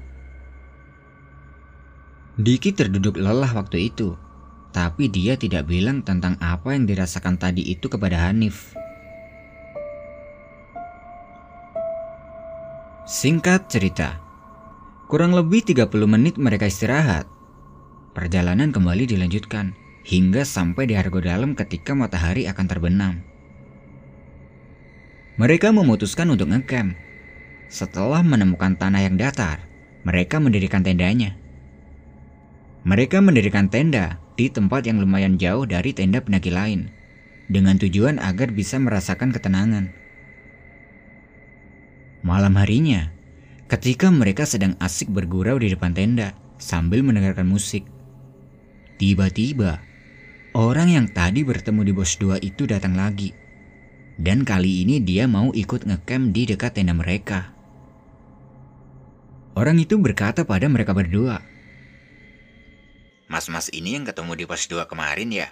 Diki 2.40 2.74
terduduk 2.74 3.20
lelah 3.20 3.54
waktu 3.54 3.94
itu, 3.94 4.18
tapi 4.74 5.06
dia 5.06 5.38
tidak 5.38 5.70
bilang 5.70 6.02
tentang 6.02 6.34
apa 6.42 6.74
yang 6.74 6.90
dirasakan 6.90 7.38
tadi 7.38 7.62
itu 7.62 7.86
kepada 7.86 8.26
Hanif. 8.26 8.74
Singkat 13.04 13.70
cerita, 13.70 14.18
kurang 15.12 15.36
lebih 15.36 15.62
30 15.62 15.92
menit 16.08 16.40
mereka 16.40 16.66
istirahat. 16.66 17.28
Perjalanan 18.16 18.72
kembali 18.72 19.06
dilanjutkan 19.06 19.76
hingga 20.08 20.48
sampai 20.48 20.88
di 20.88 20.96
Hargo 20.96 21.20
Dalam 21.20 21.54
ketika 21.54 21.92
matahari 21.94 22.48
akan 22.48 22.66
terbenam. 22.66 23.14
Mereka 25.36 25.76
memutuskan 25.76 26.32
untuk 26.32 26.48
ngecamp. 26.50 27.03
Setelah 27.74 28.22
menemukan 28.22 28.78
tanah 28.78 29.02
yang 29.02 29.18
datar, 29.18 29.66
mereka 30.06 30.38
mendirikan 30.38 30.86
tendanya. 30.86 31.34
Mereka 32.86 33.18
mendirikan 33.26 33.66
tenda 33.66 34.22
di 34.38 34.54
tempat 34.54 34.86
yang 34.86 35.02
lumayan 35.02 35.42
jauh 35.42 35.66
dari 35.66 35.90
tenda 35.90 36.22
pendaki 36.22 36.54
lain, 36.54 36.94
dengan 37.50 37.82
tujuan 37.82 38.22
agar 38.22 38.54
bisa 38.54 38.78
merasakan 38.78 39.34
ketenangan. 39.34 39.90
Malam 42.22 42.54
harinya, 42.62 43.10
ketika 43.66 44.14
mereka 44.14 44.46
sedang 44.46 44.78
asik 44.78 45.10
bergurau 45.10 45.58
di 45.58 45.74
depan 45.74 45.98
tenda 45.98 46.38
sambil 46.62 47.02
mendengarkan 47.02 47.50
musik, 47.50 47.90
tiba-tiba 49.02 49.82
Orang 50.54 50.94
yang 50.94 51.10
tadi 51.10 51.42
bertemu 51.42 51.82
di 51.82 51.94
bos 51.98 52.14
2 52.22 52.38
itu 52.46 52.70
datang 52.70 52.94
lagi. 52.94 53.34
Dan 54.22 54.46
kali 54.46 54.86
ini 54.86 55.02
dia 55.02 55.26
mau 55.26 55.50
ikut 55.50 55.90
ngecamp 55.90 56.30
di 56.30 56.46
dekat 56.46 56.78
tenda 56.78 56.94
mereka. 56.94 57.53
Orang 59.54 59.78
itu 59.78 59.96
berkata 60.02 60.44
pada 60.44 60.66
mereka 60.66 60.98
berdua. 60.98 61.42
Mas-mas 63.30 63.70
ini 63.74 63.98
yang 63.98 64.06
ketemu 64.06 64.34
di 64.34 64.46
pos 64.50 64.66
2 64.66 64.86
kemarin 64.90 65.30
ya? 65.30 65.50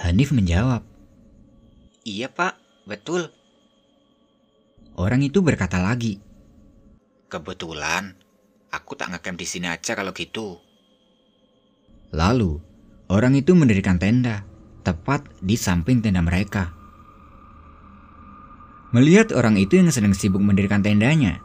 Hanif 0.00 0.32
menjawab. 0.32 0.84
Iya 2.04 2.32
pak, 2.32 2.56
betul. 2.88 3.28
Orang 4.96 5.24
itu 5.24 5.40
berkata 5.40 5.80
lagi. 5.80 6.20
Kebetulan, 7.28 8.16
aku 8.72 8.96
tak 8.96 9.12
ngecamp 9.12 9.36
di 9.36 9.46
sini 9.48 9.66
aja 9.68 9.96
kalau 9.96 10.12
gitu. 10.12 10.60
Lalu, 12.10 12.70
Orang 13.10 13.34
itu 13.34 13.58
mendirikan 13.58 13.98
tenda, 13.98 14.46
tepat 14.86 15.26
di 15.42 15.58
samping 15.58 15.98
tenda 15.98 16.22
mereka. 16.22 16.70
Melihat 18.94 19.34
orang 19.34 19.58
itu 19.58 19.82
yang 19.82 19.90
sedang 19.90 20.14
sibuk 20.14 20.38
mendirikan 20.38 20.78
tendanya, 20.78 21.42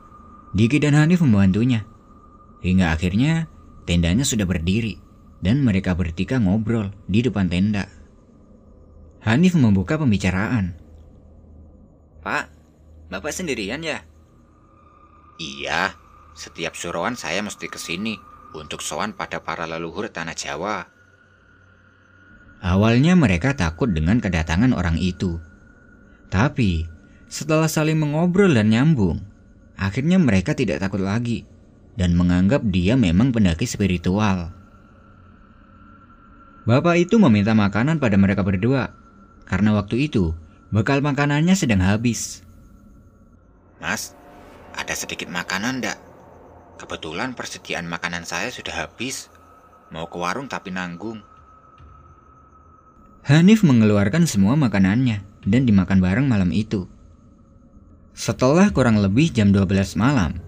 Diki 0.55 0.79
dan 0.79 0.95
Hanif 0.95 1.19
membantunya. 1.19 1.83
Hingga 2.63 2.95
akhirnya 2.95 3.51
tendanya 3.83 4.24
sudah 4.24 4.47
berdiri 4.47 4.95
dan 5.43 5.59
mereka 5.59 5.91
bertiga 6.00 6.39
ngobrol 6.39 6.95
di 7.12 7.19
depan 7.19 7.51
tenda. 7.51 7.91
Hanif 9.27 9.59
membuka 9.59 10.00
pembicaraan. 10.00 10.79
Pak, 12.24 12.45
Bapak 13.12 13.35
sendirian 13.35 13.83
ya? 13.83 14.00
Iya, 15.35 15.93
setiap 16.33 16.79
suruhan 16.79 17.19
saya 17.19 17.43
mesti 17.43 17.67
ke 17.67 17.75
sini 17.75 18.15
untuk 18.55 18.79
sowan 18.79 19.12
pada 19.12 19.43
para 19.43 19.67
leluhur 19.67 20.07
tanah 20.07 20.33
Jawa. 20.33 20.88
Awalnya 22.63 23.13
mereka 23.19 23.53
takut 23.53 23.91
dengan 23.91 24.24
kedatangan 24.24 24.71
orang 24.71 24.95
itu. 24.97 25.38
Tapi, 26.31 26.88
setelah 27.27 27.67
saling 27.67 28.00
mengobrol 28.00 28.55
dan 28.55 28.71
nyambung, 28.71 29.21
akhirnya 29.75 30.20
mereka 30.20 30.55
tidak 30.55 30.84
takut 30.84 31.00
lagi 31.03 31.44
dan 31.96 32.15
menganggap 32.15 32.63
dia 32.67 33.00
memang 33.00 33.32
pendaki 33.32 33.63
spiritual. 33.63 34.51
Bapak 36.65 36.98
itu 36.98 37.22
meminta 37.22 37.53
makanan 37.53 38.01
pada 38.01 38.17
mereka 38.17 38.41
berdua 38.41 38.91
karena 39.46 39.77
waktu 39.77 40.10
itu 40.10 40.34
bekal 40.74 41.00
makanannya 41.00 41.53
sedang 41.53 41.79
habis. 41.86 42.41
Mas, 43.77 44.17
ada 44.74 44.98
sedikit 44.98 45.29
makanan 45.29 45.86
ndak? 45.86 46.00
Kebetulan 46.75 47.38
persediaan 47.38 47.88
makanan 47.88 48.27
saya 48.27 48.51
sudah 48.51 48.88
habis. 48.88 49.32
Mau 49.94 50.10
ke 50.10 50.17
warung 50.20 50.50
tapi 50.50 50.74
nanggung. 50.74 51.24
Hanif 53.25 53.63
mengeluarkan 53.63 54.27
semua 54.27 54.58
makanannya 54.58 55.24
dan 55.46 55.62
dimakan 55.63 56.01
bareng 56.01 56.27
malam 56.27 56.50
itu. 56.51 56.89
Setelah 58.15 58.72
kurang 58.72 59.03
lebih 59.03 59.27
jam 59.27 59.51
12 59.51 60.00
malam, 60.00 60.39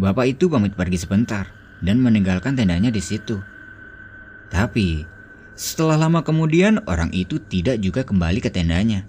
bapak 0.00 0.32
itu 0.32 0.48
pamit 0.48 0.72
pergi 0.72 1.04
sebentar 1.04 1.44
dan 1.84 2.00
meninggalkan 2.00 2.56
tendanya 2.56 2.88
di 2.88 3.04
situ. 3.04 3.36
Tapi, 4.48 5.04
setelah 5.52 6.00
lama 6.00 6.24
kemudian 6.24 6.80
orang 6.88 7.12
itu 7.12 7.36
tidak 7.36 7.84
juga 7.84 8.00
kembali 8.00 8.40
ke 8.40 8.48
tendanya. 8.48 9.04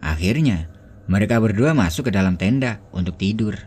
Akhirnya, 0.00 0.72
mereka 1.04 1.36
berdua 1.36 1.76
masuk 1.76 2.08
ke 2.08 2.12
dalam 2.16 2.40
tenda 2.40 2.80
untuk 2.96 3.20
tidur. 3.20 3.60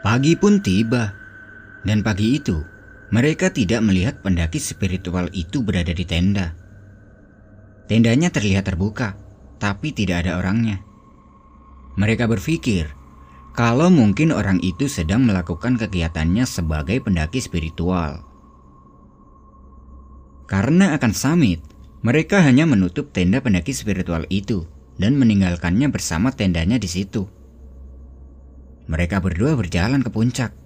Pagi 0.00 0.40
pun 0.40 0.64
tiba, 0.64 1.12
dan 1.84 2.00
pagi 2.00 2.40
itu 2.40 2.64
mereka 3.12 3.52
tidak 3.52 3.84
melihat 3.84 4.16
pendaki 4.24 4.56
spiritual 4.56 5.28
itu 5.36 5.60
berada 5.60 5.92
di 5.92 6.08
tenda. 6.08 6.61
Tendanya 7.92 8.32
terlihat 8.32 8.72
terbuka, 8.72 9.20
tapi 9.60 9.92
tidak 9.92 10.24
ada 10.24 10.40
orangnya. 10.40 10.80
Mereka 12.00 12.24
berpikir 12.24 12.88
kalau 13.52 13.92
mungkin 13.92 14.32
orang 14.32 14.64
itu 14.64 14.88
sedang 14.88 15.28
melakukan 15.28 15.76
kegiatannya 15.76 16.48
sebagai 16.48 17.04
pendaki 17.04 17.44
spiritual. 17.44 18.24
Karena 20.48 20.96
akan 20.96 21.12
summit, 21.12 21.60
mereka 22.00 22.40
hanya 22.40 22.64
menutup 22.64 23.12
tenda 23.12 23.44
pendaki 23.44 23.76
spiritual 23.76 24.24
itu 24.32 24.64
dan 24.96 25.20
meninggalkannya 25.20 25.92
bersama 25.92 26.32
tendanya 26.32 26.80
di 26.80 26.88
situ. 26.88 27.28
Mereka 28.88 29.20
berdua 29.20 29.52
berjalan 29.52 30.00
ke 30.00 30.08
puncak. 30.08 30.56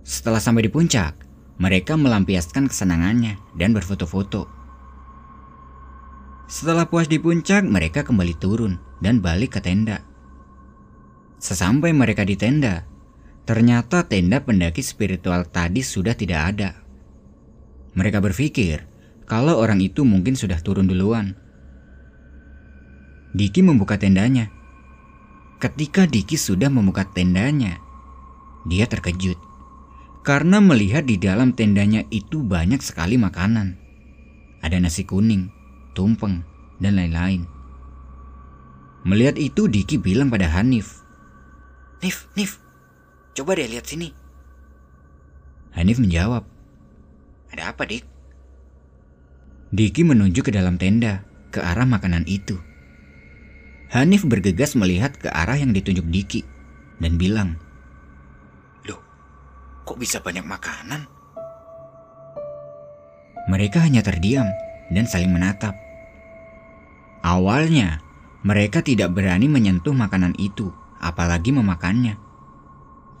Setelah 0.00 0.40
sampai 0.40 0.64
di 0.64 0.72
puncak, 0.72 1.12
mereka 1.60 2.00
melampiaskan 2.00 2.72
kesenangannya 2.72 3.36
dan 3.60 3.76
berfoto-foto. 3.76 4.61
Setelah 6.52 6.84
puas 6.84 7.08
di 7.08 7.16
puncak, 7.16 7.64
mereka 7.64 8.04
kembali 8.04 8.36
turun 8.36 8.76
dan 9.00 9.24
balik 9.24 9.56
ke 9.56 9.64
tenda. 9.64 10.04
Sesampai 11.40 11.96
mereka 11.96 12.28
di 12.28 12.36
tenda, 12.36 12.84
ternyata 13.48 14.04
tenda 14.04 14.36
pendaki 14.44 14.84
spiritual 14.84 15.48
tadi 15.48 15.80
sudah 15.80 16.12
tidak 16.12 16.52
ada. 16.52 16.76
Mereka 17.96 18.20
berpikir 18.20 18.84
kalau 19.24 19.64
orang 19.64 19.80
itu 19.80 20.04
mungkin 20.04 20.36
sudah 20.36 20.60
turun 20.60 20.92
duluan. 20.92 21.32
Diki 23.32 23.64
membuka 23.64 23.96
tendanya. 23.96 24.52
Ketika 25.56 26.04
Diki 26.04 26.36
sudah 26.36 26.68
membuka 26.68 27.08
tendanya, 27.08 27.80
dia 28.68 28.84
terkejut 28.84 29.40
karena 30.20 30.60
melihat 30.60 31.08
di 31.08 31.16
dalam 31.16 31.56
tendanya 31.56 32.04
itu 32.12 32.44
banyak 32.44 32.84
sekali 32.84 33.16
makanan. 33.16 33.80
Ada 34.60 34.84
nasi 34.84 35.08
kuning, 35.08 35.61
tumpeng, 35.92 36.44
dan 36.82 36.98
lain-lain. 36.98 37.46
Melihat 39.06 39.38
itu 39.38 39.66
Diki 39.66 39.98
bilang 39.98 40.28
pada 40.30 40.50
Hanif. 40.50 41.02
Nif, 42.02 42.26
Nif, 42.34 42.58
coba 43.36 43.54
deh 43.54 43.66
lihat 43.70 43.86
sini. 43.86 44.10
Hanif 45.72 46.02
menjawab. 46.02 46.44
Ada 47.54 47.72
apa, 47.74 47.82
Dik? 47.86 48.04
Diki 49.72 50.02
menunjuk 50.04 50.48
ke 50.48 50.52
dalam 50.52 50.76
tenda, 50.76 51.24
ke 51.54 51.62
arah 51.62 51.88
makanan 51.88 52.28
itu. 52.28 52.60
Hanif 53.92 54.24
bergegas 54.24 54.76
melihat 54.76 55.16
ke 55.16 55.28
arah 55.28 55.56
yang 55.56 55.72
ditunjuk 55.76 56.08
Diki 56.08 56.42
dan 57.00 57.20
bilang, 57.20 57.60
Kok 59.82 59.98
bisa 59.98 60.22
banyak 60.22 60.46
makanan? 60.46 61.04
Mereka 63.50 63.82
hanya 63.82 64.00
terdiam 64.06 64.46
dan 64.92 65.08
saling 65.08 65.32
menatap. 65.32 65.74
Awalnya, 67.24 68.04
mereka 68.42 68.84
tidak 68.84 69.14
berani 69.16 69.48
menyentuh 69.48 69.94
makanan 69.94 70.36
itu, 70.36 70.70
apalagi 71.00 71.54
memakannya. 71.54 72.18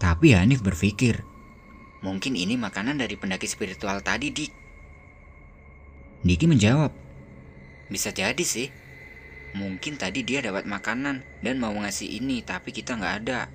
Tapi 0.02 0.34
Hanif 0.34 0.60
berpikir, 0.60 1.22
Mungkin 2.02 2.34
ini 2.34 2.58
makanan 2.58 2.98
dari 2.98 3.14
pendaki 3.14 3.46
spiritual 3.46 4.02
tadi, 4.02 4.34
Dik. 4.34 4.52
Diki 6.26 6.50
menjawab, 6.50 6.90
Bisa 7.86 8.10
jadi 8.10 8.42
sih. 8.42 8.66
Mungkin 9.54 10.02
tadi 10.02 10.26
dia 10.26 10.42
dapat 10.42 10.66
makanan 10.66 11.22
dan 11.46 11.62
mau 11.62 11.70
ngasih 11.70 12.10
ini, 12.18 12.42
tapi 12.42 12.74
kita 12.74 12.98
nggak 12.98 13.14
ada. 13.22 13.46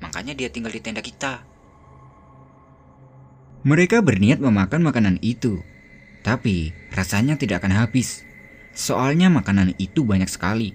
Makanya 0.00 0.32
dia 0.32 0.48
tinggal 0.48 0.72
di 0.72 0.80
tenda 0.80 1.04
kita. 1.04 1.44
Mereka 3.68 4.00
berniat 4.00 4.40
memakan 4.40 4.80
makanan 4.80 5.16
itu, 5.20 5.60
tapi 6.24 6.72
rasanya 6.90 7.36
tidak 7.36 7.60
akan 7.62 7.84
habis. 7.84 8.24
Soalnya 8.72 9.28
makanan 9.30 9.76
itu 9.78 10.02
banyak 10.02 10.26
sekali. 10.26 10.74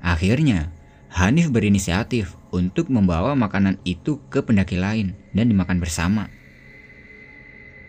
Akhirnya, 0.00 0.72
Hanif 1.12 1.48
berinisiatif 1.48 2.34
untuk 2.50 2.90
membawa 2.92 3.32
makanan 3.38 3.78
itu 3.86 4.18
ke 4.28 4.42
pendaki 4.42 4.76
lain 4.76 5.14
dan 5.32 5.46
dimakan 5.48 5.78
bersama. 5.78 6.28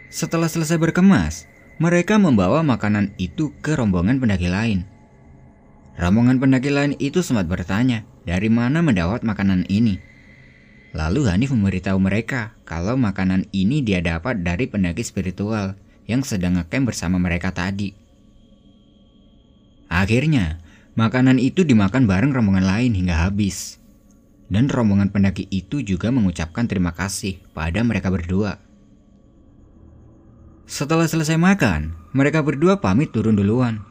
Setelah 0.07 0.47
selesai 0.47 0.79
berkemas, 0.79 1.49
mereka 1.81 2.15
membawa 2.15 2.63
makanan 2.63 3.11
itu 3.19 3.51
ke 3.59 3.75
rombongan 3.75 4.21
pendaki 4.21 4.47
lain. 4.47 4.87
Rombongan 5.97 6.37
pendaki 6.37 6.69
lain 6.69 6.93
itu 7.01 7.25
sempat 7.25 7.49
bertanya 7.49 8.05
dari 8.23 8.47
mana 8.47 8.79
mendapat 8.85 9.25
makanan 9.25 9.65
ini. 9.67 9.99
Lalu 10.95 11.27
Hanif 11.27 11.51
memberitahu 11.51 11.99
mereka 11.99 12.55
kalau 12.63 12.95
makanan 12.95 13.49
ini 13.51 13.83
dia 13.83 13.99
dapat 13.99 14.39
dari 14.45 14.71
pendaki 14.71 15.03
spiritual 15.03 15.75
yang 16.07 16.25
sedang 16.25 16.57
ngecamp 16.57 16.89
bersama 16.89 17.21
mereka 17.21 17.53
tadi. 17.53 17.93
Akhirnya, 19.87 20.63
Makanan 20.97 21.37
itu 21.37 21.61
dimakan 21.61 22.09
bareng 22.09 22.33
rombongan 22.33 22.65
lain 22.65 22.97
hingga 22.97 23.29
habis. 23.29 23.77
Dan 24.49 24.65
rombongan 24.65 25.13
pendaki 25.13 25.45
itu 25.53 25.85
juga 25.85 26.09
mengucapkan 26.09 26.65
terima 26.65 26.89
kasih 26.89 27.37
pada 27.53 27.85
mereka 27.85 28.09
berdua. 28.09 28.57
Setelah 30.65 31.05
selesai 31.05 31.37
makan, 31.37 31.93
mereka 32.17 32.41
berdua 32.41 32.81
pamit 32.81 33.13
turun 33.13 33.37
duluan. 33.37 33.85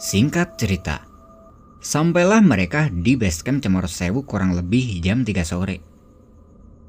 Singkat 0.00 0.56
cerita, 0.56 1.04
sampailah 1.84 2.40
mereka 2.40 2.88
di 2.88 3.12
base 3.20 3.44
camp 3.44 3.60
Cemoro 3.60 3.92
Sewu 3.92 4.24
kurang 4.24 4.56
lebih 4.56 5.04
jam 5.04 5.20
3 5.20 5.44
sore. 5.44 5.87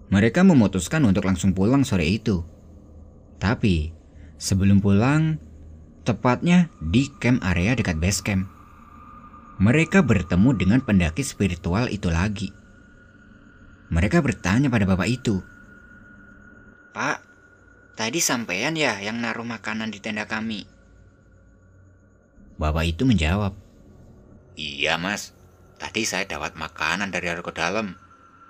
Mereka 0.10 0.42
memutuskan 0.42 1.06
untuk 1.06 1.30
langsung 1.30 1.54
pulang 1.54 1.86
sore 1.86 2.10
itu. 2.10 2.42
Tapi, 3.38 3.94
sebelum 4.42 4.82
pulang, 4.82 5.38
tepatnya 6.02 6.74
di 6.82 7.14
camp 7.22 7.46
area 7.46 7.78
dekat 7.78 8.02
base 8.02 8.26
camp. 8.26 8.50
Mereka 9.62 10.02
bertemu 10.02 10.50
dengan 10.58 10.80
pendaki 10.82 11.22
spiritual 11.22 11.94
itu 11.94 12.10
lagi. 12.10 12.50
Mereka 13.94 14.26
bertanya 14.26 14.74
pada 14.74 14.90
bapak 14.90 15.10
itu. 15.10 15.46
Pak, 16.90 17.22
tadi 17.94 18.18
sampean 18.18 18.74
ya 18.74 18.98
yang 18.98 19.22
naruh 19.22 19.46
makanan 19.46 19.94
di 19.94 20.02
tenda 20.02 20.26
kami? 20.26 20.66
Bapak 22.58 22.86
itu 22.98 23.06
menjawab. 23.06 23.54
Iya 24.58 24.98
mas, 25.00 25.38
tadi 25.78 26.04
saya 26.04 26.26
dapat 26.26 26.58
makanan 26.58 27.14
dari 27.14 27.30
argo 27.30 27.54
dalam. 27.54 27.96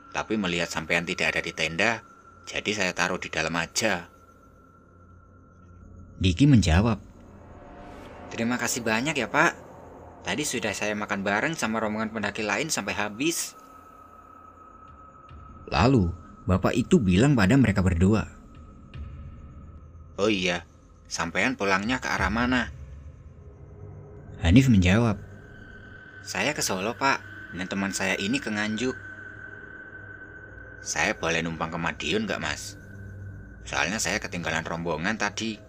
Tapi 0.09 0.35
melihat 0.35 0.69
sampean 0.69 1.05
tidak 1.05 1.37
ada 1.37 1.41
di 1.45 1.53
tenda, 1.53 2.01
jadi 2.49 2.71
saya 2.73 2.91
taruh 2.97 3.21
di 3.21 3.29
dalam 3.29 3.53
aja. 3.53 4.09
Diki 6.19 6.49
menjawab. 6.49 6.99
Terima 8.29 8.59
kasih 8.59 8.83
banyak 8.85 9.15
ya 9.17 9.29
pak. 9.29 9.55
Tadi 10.25 10.43
sudah 10.43 10.75
saya 10.75 10.93
makan 10.93 11.23
bareng 11.23 11.53
sama 11.55 11.79
rombongan 11.79 12.11
pendaki 12.11 12.43
lain 12.43 12.67
sampai 12.67 12.93
habis. 12.93 13.55
Lalu, 15.69 16.11
bapak 16.49 16.75
itu 16.75 16.99
bilang 16.99 17.37
pada 17.37 17.55
mereka 17.55 17.79
berdua. 17.79 18.27
Oh 20.19 20.27
iya, 20.27 20.67
sampean 21.07 21.55
pulangnya 21.55 22.03
ke 22.03 22.11
arah 22.11 22.27
mana? 22.27 22.73
Hanif 24.43 24.67
menjawab. 24.67 25.15
Saya 26.25 26.51
ke 26.51 26.59
Solo 26.59 26.97
pak, 26.99 27.23
dan 27.55 27.65
teman 27.71 27.95
saya 27.95 28.19
ini 28.19 28.37
ke 28.43 28.51
Nganjuk. 28.51 29.08
Saya 30.79 31.11
boleh 31.15 31.43
numpang 31.43 31.71
ke 31.71 31.79
Madiun 31.79 32.23
gak 32.23 32.39
mas? 32.39 32.79
Soalnya 33.67 33.99
saya 33.99 34.17
ketinggalan 34.17 34.63
rombongan 34.63 35.19
tadi. 35.19 35.59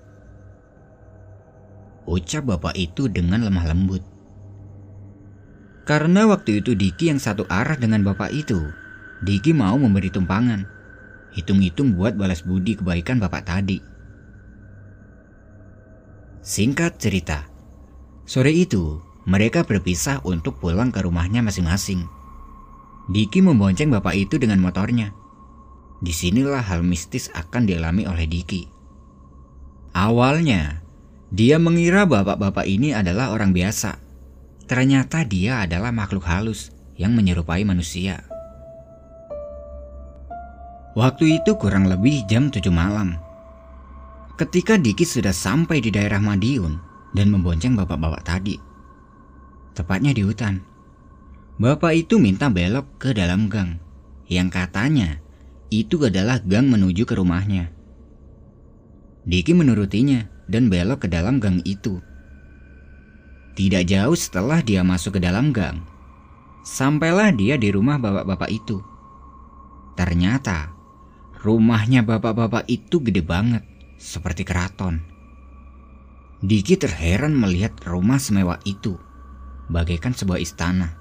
Ucap 2.07 2.47
bapak 2.47 2.75
itu 2.79 3.11
dengan 3.11 3.45
lemah 3.45 3.67
lembut. 3.71 4.03
Karena 5.85 6.25
waktu 6.31 6.63
itu 6.63 6.79
Diki 6.79 7.11
yang 7.11 7.19
satu 7.19 7.45
arah 7.51 7.75
dengan 7.75 8.07
bapak 8.07 8.31
itu, 8.31 8.71
Diki 9.21 9.51
mau 9.51 9.75
memberi 9.75 10.09
tumpangan. 10.09 10.65
Hitung-hitung 11.35 11.95
buat 11.99 12.15
balas 12.15 12.47
budi 12.47 12.79
kebaikan 12.79 13.19
bapak 13.19 13.47
tadi. 13.47 13.79
Singkat 16.41 16.97
cerita, 16.97 17.47
sore 18.25 18.51
itu 18.55 19.03
mereka 19.29 19.63
berpisah 19.63 20.25
untuk 20.25 20.57
pulang 20.57 20.89
ke 20.89 21.05
rumahnya 21.05 21.45
masing-masing. 21.45 22.20
Diki 23.11 23.43
membonceng 23.43 23.91
bapak 23.91 24.15
itu 24.15 24.39
dengan 24.39 24.63
motornya. 24.63 25.11
Di 25.99 26.15
sinilah 26.15 26.63
hal 26.63 26.87
mistis 26.87 27.27
akan 27.35 27.67
dialami 27.67 28.07
oleh 28.07 28.31
Diki. 28.31 28.71
Awalnya, 29.91 30.79
dia 31.35 31.59
mengira 31.59 32.07
bapak-bapak 32.07 32.63
ini 32.71 32.95
adalah 32.95 33.35
orang 33.35 33.51
biasa. 33.51 33.99
Ternyata 34.71 35.27
dia 35.27 35.67
adalah 35.67 35.91
makhluk 35.91 36.23
halus 36.23 36.71
yang 36.95 37.11
menyerupai 37.19 37.67
manusia. 37.67 38.23
Waktu 40.95 41.43
itu 41.43 41.59
kurang 41.59 41.91
lebih 41.91 42.23
jam 42.31 42.55
7 42.55 42.71
malam. 42.71 43.19
Ketika 44.39 44.79
Diki 44.79 45.03
sudah 45.03 45.35
sampai 45.35 45.83
di 45.83 45.91
daerah 45.91 46.23
Madiun 46.23 46.79
dan 47.11 47.35
membonceng 47.35 47.75
bapak-bapak 47.75 48.23
tadi. 48.23 48.55
Tepatnya 49.75 50.15
di 50.15 50.23
hutan. 50.23 50.70
Bapak 51.61 51.93
itu 51.93 52.17
minta 52.17 52.49
belok 52.49 52.97
ke 52.97 53.13
dalam 53.13 53.53
gang 53.53 53.77
yang 54.33 54.49
katanya 54.49 55.21
itu 55.69 56.01
adalah 56.01 56.41
gang 56.41 56.73
menuju 56.73 57.05
ke 57.05 57.13
rumahnya. 57.13 57.69
Diki 59.29 59.53
menurutinya 59.53 60.25
dan 60.49 60.73
belok 60.73 61.05
ke 61.05 61.09
dalam 61.13 61.37
gang 61.37 61.61
itu. 61.69 62.01
Tidak 63.61 63.85
jauh 63.85 64.17
setelah 64.17 64.65
dia 64.65 64.81
masuk 64.81 65.19
ke 65.19 65.21
dalam 65.21 65.53
gang, 65.53 65.85
sampailah 66.65 67.29
dia 67.37 67.61
di 67.61 67.69
rumah 67.69 68.01
bapak-bapak 68.01 68.49
itu. 68.49 68.81
Ternyata 70.01 70.73
rumahnya 71.45 72.01
bapak-bapak 72.09 72.73
itu 72.73 73.05
gede 73.05 73.21
banget, 73.21 73.69
seperti 74.01 74.49
keraton. 74.49 75.05
Diki 76.41 76.81
terheran 76.81 77.37
melihat 77.37 77.77
rumah 77.85 78.17
semewah 78.17 78.65
itu, 78.65 78.97
bagaikan 79.69 80.17
sebuah 80.17 80.41
istana. 80.41 81.00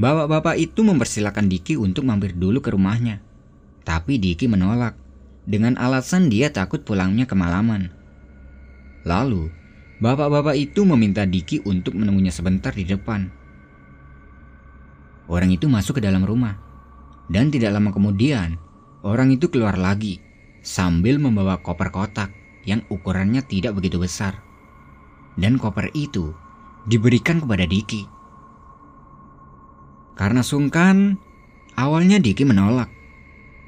Bapak-bapak 0.00 0.56
itu 0.56 0.80
mempersilahkan 0.80 1.44
Diki 1.44 1.76
untuk 1.76 2.08
mampir 2.08 2.32
dulu 2.32 2.64
ke 2.64 2.72
rumahnya, 2.72 3.20
tapi 3.84 4.16
Diki 4.16 4.48
menolak 4.48 4.96
dengan 5.44 5.76
alasan 5.76 6.32
dia 6.32 6.48
takut 6.48 6.80
pulangnya 6.80 7.28
kemalaman. 7.28 7.92
Lalu, 9.04 9.52
bapak-bapak 10.00 10.56
itu 10.56 10.88
meminta 10.88 11.28
Diki 11.28 11.60
untuk 11.68 12.00
menunggunya 12.00 12.32
sebentar 12.32 12.72
di 12.72 12.88
depan. 12.88 13.28
Orang 15.28 15.52
itu 15.52 15.68
masuk 15.68 16.00
ke 16.00 16.02
dalam 16.08 16.24
rumah, 16.24 16.56
dan 17.28 17.52
tidak 17.52 17.76
lama 17.76 17.92
kemudian, 17.92 18.56
orang 19.04 19.36
itu 19.36 19.52
keluar 19.52 19.76
lagi 19.76 20.16
sambil 20.64 21.20
membawa 21.20 21.60
koper 21.60 21.92
kotak 21.92 22.32
yang 22.64 22.80
ukurannya 22.88 23.44
tidak 23.44 23.76
begitu 23.76 24.00
besar. 24.00 24.40
Dan 25.36 25.60
koper 25.60 25.92
itu 25.92 26.32
diberikan 26.88 27.44
kepada 27.44 27.68
Diki. 27.68 28.19
Karena 30.20 30.44
sungkan, 30.44 31.16
awalnya 31.80 32.20
Diki 32.20 32.44
menolak. 32.44 32.92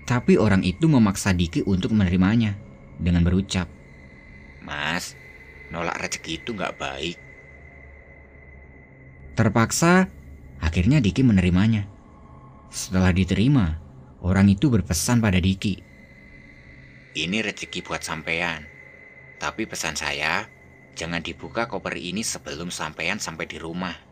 Tapi 0.04 0.36
orang 0.36 0.60
itu 0.68 0.84
memaksa 0.84 1.32
Diki 1.32 1.64
untuk 1.64 1.96
menerimanya 1.96 2.60
dengan 3.00 3.24
berucap, 3.24 3.72
Mas, 4.62 5.18
nolak 5.72 5.98
rezeki 5.98 6.44
itu 6.44 6.54
nggak 6.54 6.76
baik. 6.78 7.16
Terpaksa, 9.34 10.12
akhirnya 10.60 11.00
Diki 11.00 11.24
menerimanya. 11.24 11.88
Setelah 12.68 13.16
diterima, 13.16 13.80
orang 14.20 14.52
itu 14.52 14.68
berpesan 14.68 15.24
pada 15.24 15.40
Diki. 15.40 15.80
Ini 17.16 17.38
rezeki 17.40 17.80
buat 17.80 18.04
sampean. 18.04 18.68
Tapi 19.40 19.64
pesan 19.64 19.98
saya, 19.98 20.46
jangan 20.94 21.24
dibuka 21.24 21.66
koper 21.66 21.98
ini 21.98 22.20
sebelum 22.20 22.68
sampean 22.68 23.16
sampai 23.16 23.48
di 23.48 23.56
rumah. 23.56 24.11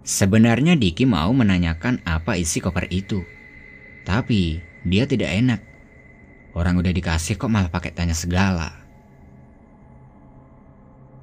Sebenarnya 0.00 0.80
Diki 0.80 1.04
mau 1.04 1.30
menanyakan 1.36 2.00
apa 2.08 2.40
isi 2.40 2.58
koper 2.58 2.88
itu. 2.88 3.20
Tapi 4.08 4.60
dia 4.88 5.04
tidak 5.04 5.28
enak. 5.28 5.60
Orang 6.56 6.80
udah 6.80 6.90
dikasih 6.90 7.36
kok 7.36 7.52
malah 7.52 7.70
pakai 7.70 7.92
tanya 7.92 8.16
segala. 8.16 8.80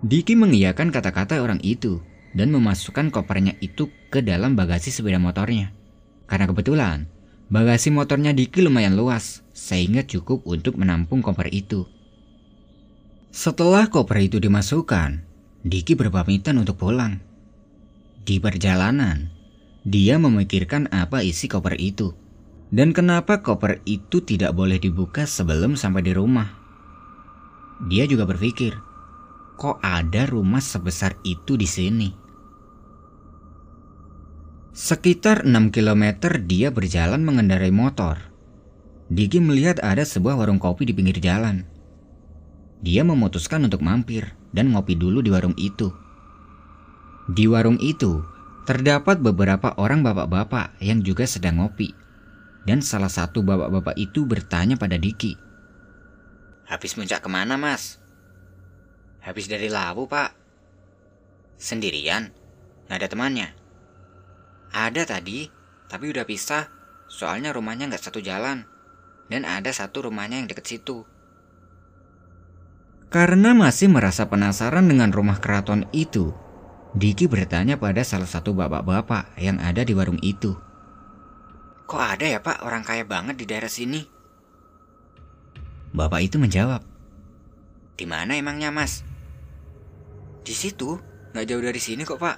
Diki 0.05 0.37
mengiyakan 0.37 0.93
kata-kata 0.93 1.41
orang 1.41 1.57
itu 1.65 1.99
dan 2.37 2.53
memasukkan 2.53 3.09
kopernya 3.09 3.57
itu 3.59 3.89
ke 4.13 4.21
dalam 4.21 4.53
bagasi 4.53 4.93
sepeda 4.93 5.17
motornya. 5.17 5.73
Karena 6.29 6.45
kebetulan, 6.45 7.09
bagasi 7.49 7.89
motornya 7.89 8.31
Diki 8.31 8.61
lumayan 8.61 8.93
luas, 8.93 9.41
sehingga 9.57 10.05
cukup 10.05 10.45
untuk 10.45 10.77
menampung 10.77 11.25
koper 11.25 11.49
itu. 11.49 11.89
Setelah 13.33 13.89
koper 13.89 14.21
itu 14.21 14.37
dimasukkan, 14.37 15.25
Diki 15.65 15.97
berpamitan 15.97 16.61
untuk 16.61 16.77
pulang. 16.77 17.26
Di 18.27 18.43
perjalanan, 18.43 19.31
dia 19.87 20.19
memikirkan 20.19 20.91
apa 20.91 21.23
isi 21.23 21.47
koper 21.47 21.79
itu 21.79 22.11
dan 22.75 22.91
kenapa 22.91 23.39
koper 23.39 23.79
itu 23.87 24.19
tidak 24.19 24.51
boleh 24.51 24.75
dibuka 24.75 25.23
sebelum 25.23 25.79
sampai 25.79 26.03
di 26.03 26.11
rumah. 26.11 26.51
Dia 27.87 28.03
juga 28.03 28.27
berpikir, 28.27 28.75
kok 29.55 29.79
ada 29.79 30.27
rumah 30.27 30.59
sebesar 30.59 31.15
itu 31.23 31.55
di 31.55 31.63
sini? 31.63 32.09
Sekitar 34.75 35.47
6 35.47 35.71
km 35.71 36.19
dia 36.43 36.67
berjalan 36.67 37.23
mengendarai 37.23 37.71
motor. 37.71 38.27
Diki 39.07 39.39
melihat 39.39 39.79
ada 39.79 40.03
sebuah 40.03 40.35
warung 40.35 40.59
kopi 40.59 40.83
di 40.83 40.91
pinggir 40.91 41.23
jalan. 41.23 41.63
Dia 42.83 43.07
memutuskan 43.07 43.63
untuk 43.63 43.79
mampir 43.79 44.35
dan 44.51 44.75
ngopi 44.75 44.99
dulu 44.99 45.23
di 45.23 45.31
warung 45.31 45.55
itu. 45.55 46.06
Di 47.27 47.43
warung 47.43 47.75
itu, 47.83 48.23
terdapat 48.63 49.19
beberapa 49.19 49.75
orang 49.75 49.99
bapak-bapak 49.99 50.79
yang 50.79 51.03
juga 51.03 51.27
sedang 51.27 51.59
ngopi. 51.59 51.91
Dan 52.63 52.79
salah 52.83 53.11
satu 53.11 53.43
bapak-bapak 53.43 53.95
itu 53.99 54.23
bertanya 54.27 54.79
pada 54.79 54.95
Diki. 54.95 55.35
Habis 56.67 56.99
muncak 56.99 57.23
ke 57.23 57.29
mana 57.31 57.55
mas? 57.55 57.95
Habis 59.23 59.47
dari 59.47 59.71
Lawu 59.71 60.07
pak. 60.07 60.35
Sendirian? 61.55 62.31
Nggak 62.87 62.97
ada 63.03 63.07
temannya? 63.07 63.49
Ada 64.71 65.03
tadi, 65.07 65.47
tapi 65.87 66.11
udah 66.11 66.27
pisah. 66.27 66.67
Soalnya 67.07 67.55
rumahnya 67.55 67.87
nggak 67.87 68.03
satu 68.03 68.19
jalan. 68.19 68.67
Dan 69.31 69.47
ada 69.47 69.71
satu 69.71 70.11
rumahnya 70.11 70.43
yang 70.43 70.47
deket 70.47 70.67
situ. 70.67 71.07
Karena 73.07 73.55
masih 73.55 73.87
merasa 73.87 74.27
penasaran 74.27 74.91
dengan 74.91 75.15
rumah 75.15 75.39
keraton 75.39 75.87
itu, 75.95 76.35
Diki 76.97 77.29
bertanya 77.29 77.77
pada 77.77 78.01
salah 78.01 78.25
satu 78.25 78.57
bapak-bapak 78.57 79.37
yang 79.37 79.61
ada 79.61 79.85
di 79.85 79.93
warung 79.93 80.17
itu. 80.25 80.57
Kok 81.85 82.01
ada 82.01 82.25
ya 82.25 82.41
pak 82.41 82.65
orang 82.65 82.81
kaya 82.81 83.05
banget 83.05 83.37
di 83.37 83.45
daerah 83.45 83.69
sini? 83.69 84.01
Bapak 85.93 86.25
itu 86.25 86.41
menjawab. 86.41 86.81
Di 87.93 88.09
mana 88.09 88.33
emangnya 88.33 88.73
mas? 88.73 89.05
Di 90.41 90.57
situ, 90.57 90.97
nggak 91.37 91.45
jauh 91.45 91.61
dari 91.61 91.77
sini 91.77 92.01
kok 92.01 92.17
pak. 92.17 92.37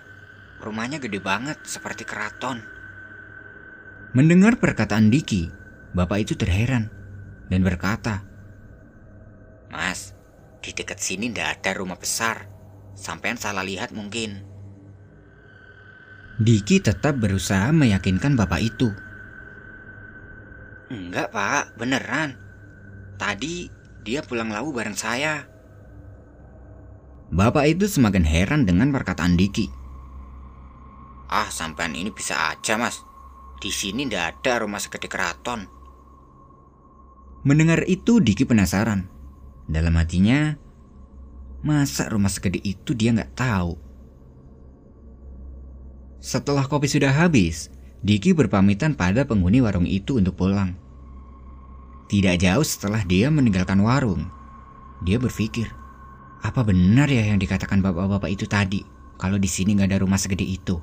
Rumahnya 0.60 1.00
gede 1.00 1.24
banget, 1.24 1.64
seperti 1.64 2.04
keraton. 2.04 2.60
Mendengar 4.12 4.60
perkataan 4.60 5.08
Diki, 5.08 5.48
bapak 5.96 6.28
itu 6.28 6.36
terheran 6.36 6.92
dan 7.48 7.64
berkata, 7.64 8.28
Mas, 9.72 10.12
di 10.60 10.76
dekat 10.76 11.00
sini 11.00 11.32
ndak 11.32 11.64
ada 11.64 11.80
rumah 11.80 11.96
besar. 11.96 12.59
Sampean 13.00 13.40
salah 13.40 13.64
lihat 13.64 13.96
mungkin. 13.96 14.44
Diki 16.40 16.84
tetap 16.84 17.20
berusaha 17.20 17.72
meyakinkan 17.72 18.36
bapak 18.36 18.64
itu 18.64 18.92
Enggak 20.90 21.30
pak, 21.30 21.78
beneran. 21.78 22.34
Tadi 23.22 23.70
dia 24.02 24.26
pulang 24.26 24.50
lawu 24.50 24.74
bareng 24.74 24.98
saya. 24.98 25.46
Bapak 27.30 27.78
itu 27.78 27.86
semakin 27.86 28.26
heran 28.26 28.66
dengan 28.66 28.90
perkataan 28.90 29.38
Diki. 29.38 29.70
Ah, 31.30 31.46
sampean 31.54 31.94
ini 31.94 32.10
bisa 32.10 32.34
aja 32.50 32.74
mas. 32.82 33.06
Di 33.62 33.70
sini 33.70 34.10
ndak 34.10 34.42
ada 34.42 34.66
rumah 34.66 34.82
segede 34.82 35.06
keraton. 35.06 35.70
Mendengar 37.46 37.86
itu 37.86 38.18
Diki 38.18 38.50
penasaran. 38.50 39.14
Dalam 39.70 39.94
hatinya, 39.94 40.58
masa 41.62 42.08
rumah 42.08 42.32
segede 42.32 42.60
itu 42.64 42.96
dia 42.96 43.12
nggak 43.12 43.36
tahu. 43.36 43.76
Setelah 46.20 46.68
kopi 46.68 46.92
sudah 46.92 47.16
habis, 47.16 47.72
Diki 48.00 48.32
berpamitan 48.32 48.96
pada 48.96 49.28
penghuni 49.28 49.60
warung 49.60 49.84
itu 49.84 50.16
untuk 50.16 50.40
pulang. 50.40 50.72
Tidak 52.08 52.40
jauh 52.40 52.64
setelah 52.64 53.04
dia 53.04 53.28
meninggalkan 53.28 53.84
warung, 53.84 54.32
dia 55.04 55.20
berpikir, 55.20 55.68
apa 56.40 56.64
benar 56.64 57.12
ya 57.12 57.28
yang 57.28 57.40
dikatakan 57.40 57.84
bapak-bapak 57.84 58.32
itu 58.32 58.48
tadi 58.48 58.82
kalau 59.20 59.36
di 59.36 59.52
sini 59.52 59.76
nggak 59.76 59.92
ada 59.92 60.02
rumah 60.08 60.16
segede 60.16 60.48
itu? 60.48 60.80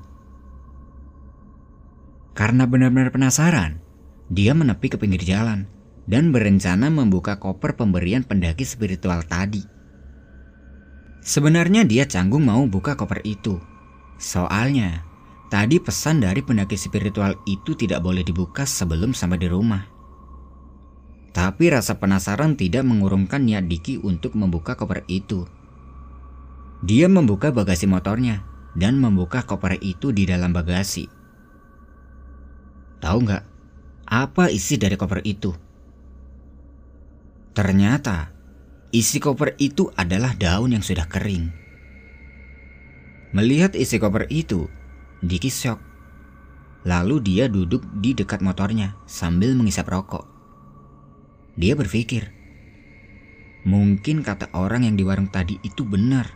Karena 2.37 2.69
benar-benar 2.69 3.09
penasaran, 3.17 3.81
dia 4.29 4.53
menepi 4.53 4.93
ke 4.93 5.01
pinggir 5.01 5.25
jalan 5.25 5.65
dan 6.05 6.37
berencana 6.37 6.93
membuka 6.93 7.41
koper 7.41 7.81
pemberian 7.81 8.29
pendaki 8.29 8.69
spiritual 8.69 9.25
tadi. 9.25 9.76
Sebenarnya 11.27 11.83
dia 11.83 12.07
canggung 12.07 12.47
mau 12.47 12.63
buka 12.71 12.95
koper 12.95 13.19
itu. 13.27 13.59
Soalnya, 14.15 15.03
Tadi 15.47 15.79
pesan 15.79 16.27
dari 16.27 16.43
pendaki 16.43 16.75
spiritual 16.75 17.39
itu 17.47 17.79
tidak 17.79 18.03
boleh 18.03 18.27
dibuka 18.27 18.67
sebelum 18.67 19.15
sampai 19.15 19.39
di 19.39 19.47
rumah. 19.47 19.87
Tapi 21.31 21.71
rasa 21.71 22.03
penasaran 22.03 22.59
tidak 22.59 22.83
mengurungkan 22.83 23.47
niat 23.47 23.71
Diki 23.71 24.03
untuk 24.03 24.35
membuka 24.35 24.75
koper 24.75 25.07
itu. 25.07 25.47
Dia 26.83 27.07
membuka 27.07 27.55
bagasi 27.55 27.87
motornya 27.87 28.43
dan 28.75 28.99
membuka 28.99 29.47
koper 29.47 29.79
itu 29.79 30.11
di 30.11 30.27
dalam 30.27 30.51
bagasi. 30.51 31.07
Tahu 32.99 33.19
nggak 33.23 33.45
apa 34.11 34.51
isi 34.51 34.75
dari 34.83 34.99
koper 34.99 35.23
itu? 35.23 35.55
Ternyata 37.55 38.35
isi 38.95 39.19
koper 39.19 39.59
itu 39.59 39.91
adalah 39.99 40.35
daun 40.37 40.75
yang 40.75 40.85
sudah 40.85 41.07
kering. 41.11 41.51
Melihat 43.35 43.75
isi 43.75 43.99
koper 43.99 44.31
itu, 44.31 44.71
Diki 45.21 45.51
shock. 45.51 45.83
Lalu 46.87 47.19
dia 47.19 47.51
duduk 47.51 47.83
di 47.99 48.15
dekat 48.15 48.41
motornya 48.41 48.95
sambil 49.11 49.59
mengisap 49.59 49.91
rokok. 49.91 50.23
Dia 51.59 51.75
berpikir, 51.75 52.31
mungkin 53.67 54.23
kata 54.23 54.53
orang 54.55 54.87
yang 54.87 54.95
di 54.95 55.03
warung 55.03 55.27
tadi 55.27 55.59
itu 55.67 55.83
benar. 55.83 56.31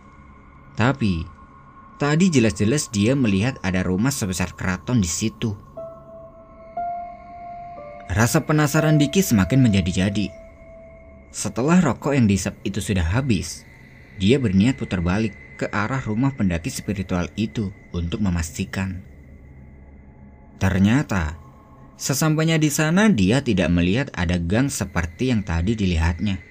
Tapi, 0.75 1.23
tadi 2.03 2.33
jelas-jelas 2.33 2.91
dia 2.91 3.15
melihat 3.15 3.61
ada 3.63 3.87
rumah 3.87 4.11
sebesar 4.11 4.57
keraton 4.59 4.99
di 4.99 5.07
situ. 5.07 5.55
Rasa 8.11 8.43
penasaran 8.43 8.99
Diki 8.99 9.23
semakin 9.23 9.63
menjadi-jadi. 9.63 10.40
Setelah 11.31 11.79
rokok 11.79 12.15
yang 12.15 12.27
diisap 12.27 12.59
itu 12.67 12.83
sudah 12.83 13.07
habis, 13.07 13.63
dia 14.19 14.37
berniat 14.43 14.75
putar 14.75 14.99
balik 14.99 15.35
ke 15.55 15.71
arah 15.71 16.03
rumah 16.03 16.35
pendaki 16.35 16.69
spiritual 16.69 17.31
itu 17.39 17.71
untuk 17.95 18.19
memastikan. 18.19 19.03
Ternyata, 20.59 21.39
sesampainya 21.95 22.59
di 22.59 22.69
sana 22.69 23.09
dia 23.09 23.41
tidak 23.41 23.71
melihat 23.71 24.11
ada 24.13 24.37
gang 24.37 24.69
seperti 24.69 25.31
yang 25.31 25.47
tadi 25.47 25.79
dilihatnya. 25.79 26.43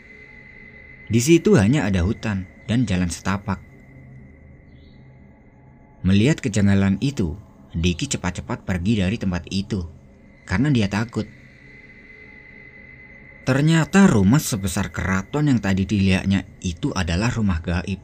Di 1.09 1.19
situ 1.19 1.59
hanya 1.59 1.85
ada 1.85 2.05
hutan 2.05 2.47
dan 2.65 2.87
jalan 2.87 3.11
setapak. 3.11 3.59
Melihat 6.05 6.39
kejanggalan 6.39 6.95
itu, 7.03 7.35
Diki 7.69 8.09
cepat-cepat 8.09 8.65
pergi 8.65 8.97
dari 8.97 9.21
tempat 9.21 9.45
itu 9.53 9.85
karena 10.49 10.73
dia 10.73 10.89
takut. 10.89 11.29
Ternyata 13.49 14.05
rumah 14.05 14.37
sebesar 14.37 14.93
keraton 14.93 15.49
yang 15.49 15.57
tadi 15.57 15.81
dilihatnya 15.81 16.45
itu 16.61 16.93
adalah 16.93 17.33
rumah 17.33 17.57
gaib. 17.65 17.97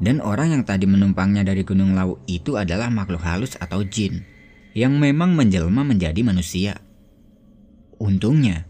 Dan 0.00 0.24
orang 0.24 0.56
yang 0.56 0.64
tadi 0.64 0.88
menumpangnya 0.88 1.44
dari 1.44 1.68
Gunung 1.68 1.92
Lawu 1.92 2.24
itu 2.24 2.56
adalah 2.56 2.88
makhluk 2.88 3.20
halus 3.20 3.60
atau 3.60 3.84
jin 3.84 4.24
yang 4.72 4.96
memang 4.96 5.36
menjelma 5.36 5.84
menjadi 5.84 6.16
manusia. 6.24 6.80
Untungnya, 8.00 8.64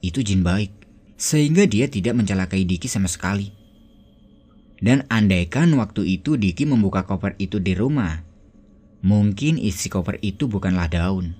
itu 0.00 0.24
jin 0.24 0.40
baik, 0.40 0.72
sehingga 1.20 1.68
dia 1.68 1.92
tidak 1.92 2.16
mencelakai 2.16 2.64
Diki 2.64 2.88
sama 2.88 3.12
sekali. 3.12 3.52
Dan 4.80 5.04
andaikan 5.12 5.76
waktu 5.76 6.08
itu 6.08 6.40
Diki 6.40 6.64
membuka 6.64 7.04
koper 7.04 7.36
itu 7.36 7.60
di 7.60 7.76
rumah, 7.76 8.24
mungkin 9.04 9.60
isi 9.60 9.92
koper 9.92 10.24
itu 10.24 10.48
bukanlah 10.48 10.88
daun, 10.88 11.36